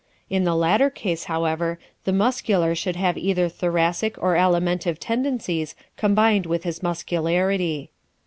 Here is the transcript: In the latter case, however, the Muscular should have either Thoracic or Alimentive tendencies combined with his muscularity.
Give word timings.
In 0.31 0.45
the 0.45 0.55
latter 0.55 0.89
case, 0.89 1.25
however, 1.25 1.77
the 2.05 2.11
Muscular 2.11 2.73
should 2.73 2.95
have 2.95 3.19
either 3.19 3.47
Thoracic 3.47 4.17
or 4.17 4.33
Alimentive 4.33 4.97
tendencies 4.99 5.75
combined 5.95 6.47
with 6.47 6.63
his 6.63 6.81
muscularity. 6.81 7.91